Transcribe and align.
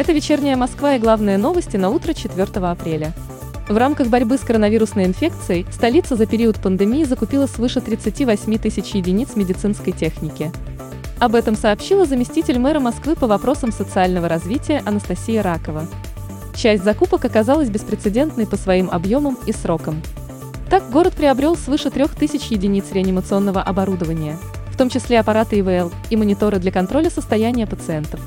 Это 0.00 0.12
вечерняя 0.12 0.56
Москва 0.56 0.94
и 0.94 0.98
главные 0.98 1.36
новости 1.36 1.76
на 1.76 1.90
утро 1.90 2.14
4 2.14 2.42
апреля. 2.66 3.12
В 3.68 3.76
рамках 3.76 4.06
борьбы 4.06 4.38
с 4.38 4.40
коронавирусной 4.40 5.04
инфекцией 5.04 5.66
столица 5.70 6.16
за 6.16 6.24
период 6.24 6.58
пандемии 6.58 7.04
закупила 7.04 7.46
свыше 7.46 7.82
38 7.82 8.56
тысяч 8.56 8.94
единиц 8.94 9.36
медицинской 9.36 9.92
техники. 9.92 10.52
Об 11.18 11.34
этом 11.34 11.54
сообщила 11.54 12.06
заместитель 12.06 12.58
мэра 12.58 12.80
Москвы 12.80 13.14
по 13.14 13.26
вопросам 13.26 13.72
социального 13.72 14.26
развития 14.26 14.82
Анастасия 14.86 15.42
Ракова. 15.42 15.86
Часть 16.56 16.82
закупок 16.82 17.26
оказалась 17.26 17.68
беспрецедентной 17.68 18.46
по 18.46 18.56
своим 18.56 18.88
объемам 18.90 19.36
и 19.44 19.52
срокам. 19.52 20.00
Так 20.70 20.88
город 20.88 21.12
приобрел 21.12 21.56
свыше 21.56 21.90
3000 21.90 22.54
единиц 22.54 22.86
реанимационного 22.92 23.60
оборудования, 23.60 24.38
в 24.72 24.78
том 24.78 24.88
числе 24.88 25.20
аппараты 25.20 25.58
ИВЛ 25.58 25.92
и 26.08 26.16
мониторы 26.16 26.58
для 26.58 26.72
контроля 26.72 27.10
состояния 27.10 27.66
пациентов. 27.66 28.18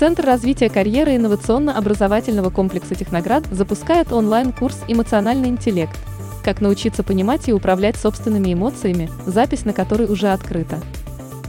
Центр 0.00 0.24
развития 0.24 0.70
карьеры 0.70 1.14
инновационно-образовательного 1.16 2.48
комплекса 2.48 2.94
«Техноград» 2.94 3.44
запускает 3.50 4.14
онлайн-курс 4.14 4.78
«Эмоциональный 4.88 5.50
интеллект», 5.50 5.94
как 6.42 6.62
научиться 6.62 7.02
понимать 7.02 7.50
и 7.50 7.52
управлять 7.52 7.96
собственными 7.98 8.54
эмоциями, 8.54 9.10
запись 9.26 9.66
на 9.66 9.74
который 9.74 10.10
уже 10.10 10.28
открыта. 10.28 10.78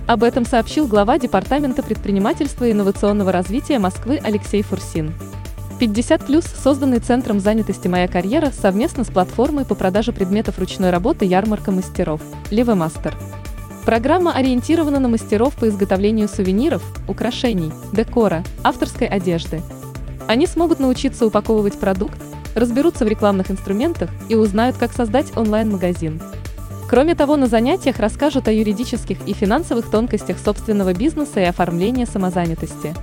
Об 0.05 0.21
этом 0.21 0.45
сообщил 0.45 0.85
глава 0.85 1.17
Департамента 1.17 1.81
предпринимательства 1.81 2.65
и 2.65 2.73
инновационного 2.73 3.31
развития 3.31 3.79
Москвы 3.79 4.19
Алексей 4.21 4.63
Фурсин. 4.63 5.13
50 5.79 6.25
плюс, 6.25 6.43
созданный 6.43 6.99
Центром 6.99 7.39
занятости 7.39 7.87
«Моя 7.87 8.09
карьера» 8.09 8.51
совместно 8.51 9.05
с 9.05 9.07
платформой 9.07 9.63
по 9.63 9.75
продаже 9.75 10.11
предметов 10.11 10.59
ручной 10.59 10.89
работы 10.89 11.23
«Ярмарка 11.23 11.71
мастеров» 11.71 12.19
Левомастер. 12.49 13.15
Программа 13.85 14.33
ориентирована 14.33 14.99
на 14.99 15.07
мастеров 15.07 15.55
по 15.55 15.67
изготовлению 15.67 16.27
сувениров, 16.27 16.83
украшений, 17.07 17.71
декора, 17.91 18.43
авторской 18.63 19.07
одежды. 19.07 19.61
Они 20.27 20.45
смогут 20.45 20.79
научиться 20.79 21.25
упаковывать 21.25 21.79
продукт, 21.79 22.17
разберутся 22.53 23.05
в 23.05 23.07
рекламных 23.07 23.49
инструментах 23.49 24.11
и 24.29 24.35
узнают, 24.35 24.77
как 24.77 24.93
создать 24.93 25.35
онлайн-магазин. 25.35 26.21
Кроме 26.87 27.15
того, 27.15 27.37
на 27.37 27.47
занятиях 27.47 27.97
расскажут 27.97 28.47
о 28.47 28.51
юридических 28.51 29.17
и 29.25 29.33
финансовых 29.33 29.89
тонкостях 29.89 30.37
собственного 30.37 30.93
бизнеса 30.93 31.39
и 31.39 31.45
оформления 31.45 32.05
самозанятости. 32.05 32.93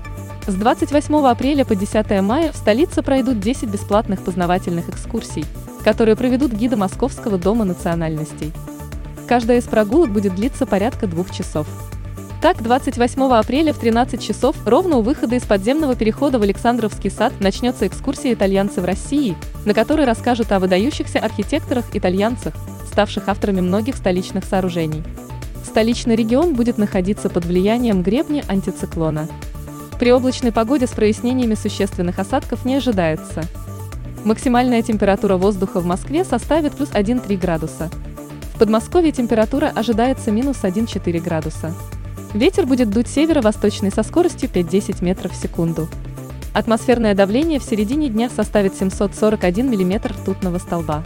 С 0.47 0.55
28 0.55 1.27
апреля 1.27 1.65
по 1.65 1.75
10 1.75 2.23
мая 2.23 2.53
в 2.53 2.57
столице 2.57 3.03
пройдут 3.03 3.41
10 3.41 3.69
бесплатных 3.69 4.23
познавательных 4.23 4.89
экскурсий, 4.91 5.45
которые 5.83 6.15
проведут 6.15 6.53
гиды 6.53 6.77
Московского 6.77 7.37
дома 7.37 7.65
национальностей. 7.65 8.53
Каждая 9.29 9.59
из 9.59 9.65
прогулок 9.65 10.11
будет 10.11 10.35
длиться 10.35 10.65
порядка 10.65 11.07
двух 11.07 11.31
часов. 11.31 11.67
Так, 12.41 12.63
28 12.63 13.23
апреля 13.35 13.75
в 13.75 13.79
13 13.79 14.23
часов 14.23 14.57
ровно 14.65 14.97
у 14.97 15.03
выхода 15.03 15.35
из 15.35 15.43
подземного 15.43 15.97
перехода 15.97 16.39
в 16.39 16.43
Александровский 16.43 17.11
сад 17.11 17.35
начнется 17.41 17.87
экскурсия 17.87 18.33
«Итальянцы 18.33 18.81
в 18.81 18.85
России», 18.85 19.37
на 19.67 19.75
которой 19.75 20.07
расскажут 20.07 20.51
о 20.53 20.61
выдающихся 20.61 21.19
архитекторах-итальянцах, 21.19 22.55
ставших 22.91 23.29
авторами 23.29 23.61
многих 23.61 23.97
столичных 23.97 24.45
сооружений. 24.45 25.03
Столичный 25.65 26.17
регион 26.17 26.55
будет 26.55 26.79
находиться 26.79 27.29
под 27.29 27.45
влиянием 27.45 28.03
гребня 28.03 28.45
антициклона. 28.49 29.29
При 29.99 30.11
облачной 30.11 30.53
погоде 30.53 30.87
с 30.87 30.91
прояснениями 30.91 31.55
существенных 31.55 32.19
осадков 32.19 32.65
не 32.65 32.77
ожидается. 32.77 33.43
Максимальная 34.25 34.83
температура 34.83 35.37
воздуха 35.37 35.81
в 35.81 35.87
Москве 35.87 36.25
составит 36.25 36.75
плюс 36.75 36.91
1,3 36.91 37.37
градуса. 37.37 37.91
В 38.59 38.61
Подмосковье 38.61 39.13
температура 39.13 39.71
ожидается 39.73 40.33
минус 40.33 40.65
1,4 40.65 41.21
градуса. 41.21 41.73
Ветер 42.35 42.67
будет 42.67 42.91
дуть 42.91 43.07
северо-восточный 43.07 43.93
со 43.93 44.03
скоростью 44.03 44.51
5-10 44.51 45.05
метров 45.05 45.31
в 45.31 45.37
секунду. 45.37 45.87
Атмосферное 46.55 47.15
давление 47.15 47.61
в 47.61 47.63
середине 47.63 48.09
дня 48.09 48.29
составит 48.29 48.75
741 48.75 49.71
миллиметр 49.71 50.11
ртутного 50.11 50.59
столба. 50.59 51.05